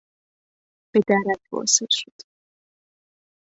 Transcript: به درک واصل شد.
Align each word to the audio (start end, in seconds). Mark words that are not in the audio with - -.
به 0.91 0.99
درک 1.07 1.41
واصل 1.53 1.87
شد. 1.89 2.15